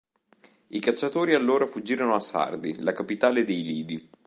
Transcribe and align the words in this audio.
I 0.69 0.79
cacciatori 0.79 1.35
allora 1.35 1.67
fuggirono 1.67 2.15
a 2.15 2.19
Sardi, 2.19 2.81
la 2.81 2.91
capitale 2.91 3.43
dei 3.43 3.61
lidi. 3.61 4.09